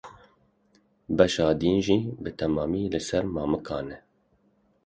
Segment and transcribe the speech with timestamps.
[1.17, 3.97] Beşa din jî bi temamî li ser mamikan e.